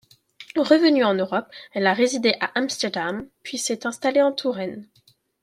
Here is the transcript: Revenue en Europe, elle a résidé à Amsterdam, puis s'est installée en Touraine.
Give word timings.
Revenue 0.57 1.03
en 1.03 1.13
Europe, 1.13 1.45
elle 1.73 1.85
a 1.85 1.93
résidé 1.93 2.35
à 2.39 2.49
Amsterdam, 2.57 3.23
puis 3.43 3.59
s'est 3.59 3.85
installée 3.85 4.23
en 4.23 4.31
Touraine. 4.31 4.89